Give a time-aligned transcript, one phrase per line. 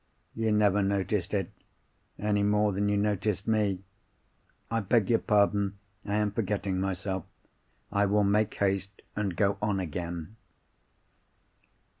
[0.33, 1.51] You never noticed it,
[2.17, 3.83] any more than you noticed me.
[4.71, 7.23] I beg your pardon; I am forgetting myself.
[7.91, 10.37] I will make haste, and go on again.